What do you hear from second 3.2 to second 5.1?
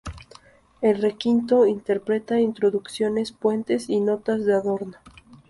puentes y notas de adorno.